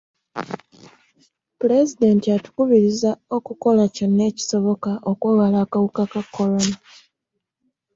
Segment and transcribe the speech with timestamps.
[1.59, 6.75] Pulezidenti atukubiriza okukola kyonna ekisoboka okwewala akawuka ka Corona.